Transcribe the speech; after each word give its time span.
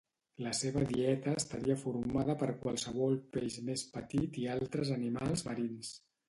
La 0.43 0.51
seva 0.59 0.85
dieta 0.91 1.33
estaria 1.41 1.75
formada 1.81 2.35
per 2.39 2.47
qualsevol 2.63 3.13
peix 3.37 3.59
més 3.69 3.85
petit 3.99 4.41
i 4.45 4.49
altres 4.55 4.93
animals 4.97 5.47
marins 5.51 5.95